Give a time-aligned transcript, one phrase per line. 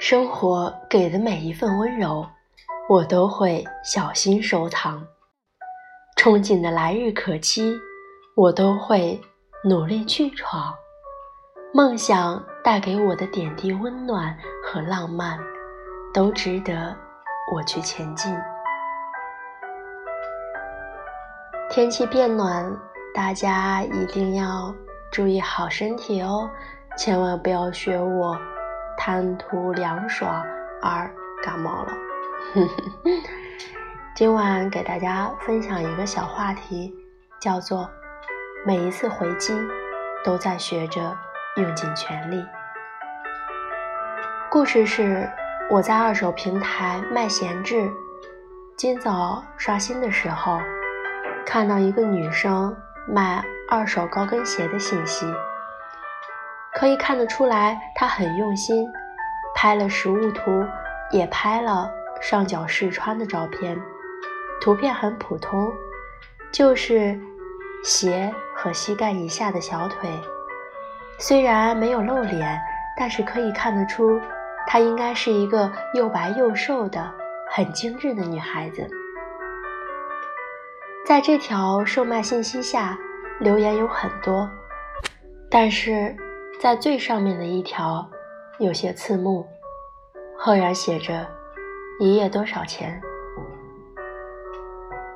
[0.00, 2.26] 生活给的每一份温柔，
[2.88, 4.98] 我都会小心收藏；
[6.16, 7.78] 憧憬的来日可期，
[8.34, 9.20] 我都会
[9.62, 10.72] 努力去闯。
[11.74, 14.34] 梦想带给我的点滴温暖
[14.64, 15.38] 和浪漫，
[16.14, 16.96] 都值得
[17.54, 18.34] 我去前进。
[21.68, 22.74] 天气变暖，
[23.14, 24.74] 大家一定要
[25.12, 26.48] 注意好身体哦，
[26.96, 28.34] 千万不要学我。
[29.02, 30.44] 贪图凉爽
[30.82, 31.10] 而
[31.42, 31.92] 感冒了。
[34.14, 36.94] 今晚给大家分享一个小话题，
[37.40, 37.88] 叫做
[38.66, 39.58] “每一次回击
[40.22, 41.16] 都在学着
[41.56, 42.44] 用尽全力”。
[44.52, 45.26] 故事是
[45.70, 47.90] 我在二手平台卖闲置，
[48.76, 50.60] 今早刷新的时候，
[51.46, 52.76] 看到一个女生
[53.08, 55.24] 卖二手高跟鞋的信息。
[56.72, 58.86] 可以看得出来，他很用心，
[59.54, 60.64] 拍了实物图，
[61.10, 61.90] 也拍了
[62.22, 63.76] 上脚试穿的照片。
[64.60, 65.72] 图片很普通，
[66.52, 67.18] 就是
[67.82, 70.08] 鞋和膝盖以下的小腿。
[71.18, 72.60] 虽然没有露脸，
[72.96, 74.20] 但是可以看得出，
[74.66, 77.12] 她应该是一个又白又瘦的、
[77.50, 78.88] 很精致的女孩子。
[81.04, 82.96] 在这条售卖信息下，
[83.40, 84.48] 留言有很多，
[85.50, 86.16] 但是。
[86.60, 88.06] 在最上面的一条，
[88.58, 89.48] 有些刺目，
[90.36, 91.26] 赫然写着
[91.98, 93.00] “一页多少钱”。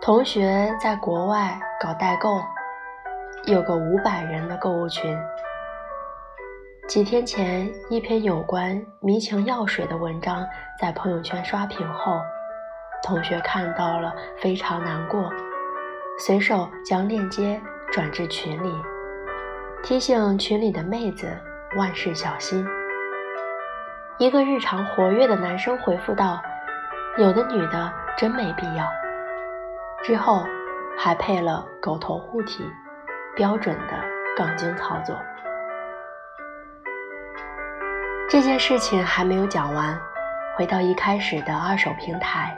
[0.01, 2.41] 同学在国外搞代购，
[3.45, 5.14] 有个五百人的购物群。
[6.89, 10.48] 几天前，一篇有关迷情药水的文章
[10.81, 12.19] 在朋友圈刷屏后，
[13.03, 15.31] 同学看到了非常难过，
[16.19, 17.61] 随手将链接
[17.92, 18.75] 转至群里。
[19.84, 21.27] 提醒群里的妹子
[21.77, 22.66] 万事小心。
[24.16, 26.42] 一个日常活跃的男生回复道
[27.18, 28.88] ：“有的女的真没必要。”
[30.02, 30.42] 之后
[30.96, 32.64] 还配了狗头护体，
[33.36, 34.02] 标准的
[34.34, 35.14] 杠精操作。
[38.27, 40.00] 这件事情还没有讲完，
[40.56, 42.56] 回到一开始的二手平台，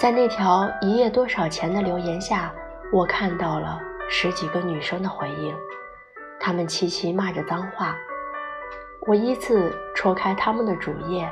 [0.00, 2.52] 在那条一夜多少钱的留言下，
[2.92, 5.54] 我看到了十几个女生的回应。
[6.40, 7.96] 他们齐齐骂着脏话，
[9.06, 11.30] 我依次戳开他们的主页，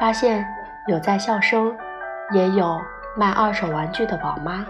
[0.00, 0.44] 发现
[0.88, 1.76] 有在校生，
[2.32, 2.80] 也有
[3.16, 4.66] 卖二手玩具的宝妈，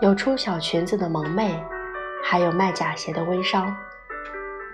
[0.00, 1.64] 有出小裙子的萌妹，
[2.22, 3.74] 还有卖假鞋的微商。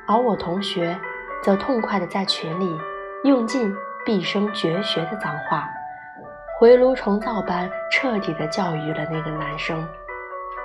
[0.06, 0.98] 而我同学
[1.42, 2.80] 则痛快地在群里
[3.24, 3.74] 用尽
[4.04, 5.68] 毕生绝学的脏话，
[6.58, 9.86] 回炉重造般彻底地教育了那个男生。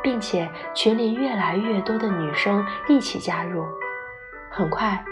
[0.03, 3.65] 并且群里越来越多的女生一起加入，
[4.51, 5.03] 很快，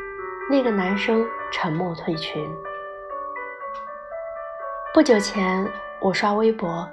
[0.50, 2.47] 那个男生沉默退群。
[4.94, 5.66] 不久前，
[6.02, 6.85] 我刷微博，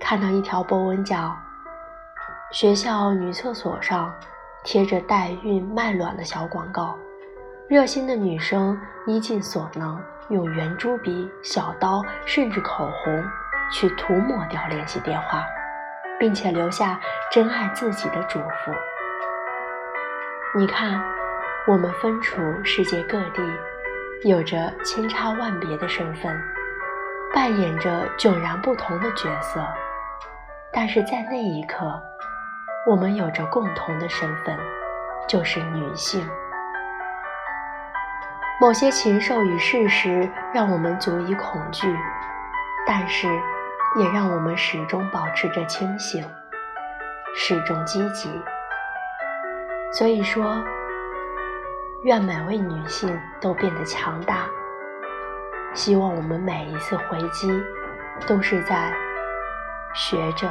[0.00, 1.32] 看到一条博文，叫
[2.50, 4.12] “学校女厕所上
[4.64, 6.98] 贴着代孕卖卵的小广告，
[7.68, 8.76] 热心的女生
[9.06, 13.24] 依尽所能，用圆珠笔、小刀，甚至口红，
[13.70, 15.46] 去涂抹掉联系电话。”
[16.18, 16.98] 并且留下
[17.30, 18.74] 真爱自己的嘱咐。
[20.56, 21.00] 你看，
[21.66, 23.42] 我们分处世界各地，
[24.24, 26.36] 有着千差万别的身份，
[27.34, 29.64] 扮演着迥然不同的角色，
[30.72, 32.02] 但是在那一刻，
[32.86, 34.58] 我们有着共同的身份，
[35.28, 36.28] 就是女性。
[38.60, 41.94] 某些禽兽与事实让我们足以恐惧，
[42.86, 43.28] 但是。
[43.96, 46.24] 也让我们始终保持着清醒，
[47.34, 48.30] 始终积极。
[49.92, 50.62] 所以说，
[52.02, 54.46] 愿每位女性都变得强大。
[55.72, 57.50] 希望我们每一次回击，
[58.26, 58.92] 都是在
[59.94, 60.48] 学着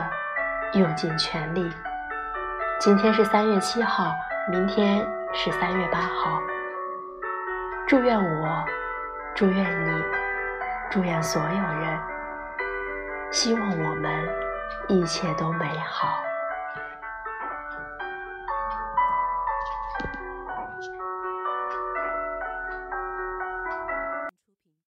[0.74, 1.72] 用尽全力。
[2.80, 4.14] 今天是三月七号，
[4.52, 6.42] 明天是三月八号。
[7.88, 8.66] 祝愿我，
[9.34, 10.04] 祝愿你，
[10.90, 12.17] 祝愿所有人。
[13.32, 14.28] 希望我们
[14.88, 16.27] 一切都美好。